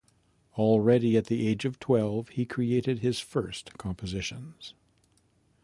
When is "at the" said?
1.15-1.47